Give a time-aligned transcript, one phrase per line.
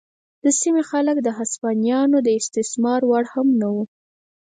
[0.43, 3.83] د سیمې خلک د هسپانویانو د استثمار وړ هم نه وو.